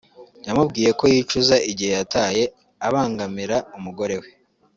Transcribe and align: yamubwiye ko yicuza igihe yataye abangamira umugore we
yamubwiye 0.47 0.91
ko 0.99 1.03
yicuza 1.13 1.55
igihe 1.71 1.91
yataye 1.99 2.43
abangamira 2.87 3.57
umugore 3.77 4.15
we 4.21 4.29